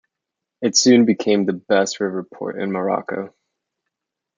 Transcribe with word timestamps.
It 0.63 0.75
soon 0.75 1.05
became 1.05 1.45
the 1.45 1.53
best 1.53 1.99
river 1.99 2.23
port 2.23 2.59
in 2.59 2.71
Morocco. 2.71 3.35